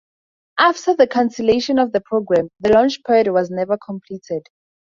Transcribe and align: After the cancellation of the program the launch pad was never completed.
After 0.57 0.95
the 0.95 1.05
cancellation 1.05 1.77
of 1.77 1.91
the 1.91 2.01
program 2.01 2.49
the 2.59 2.73
launch 2.73 3.03
pad 3.03 3.27
was 3.27 3.51
never 3.51 3.77
completed. 3.77 4.47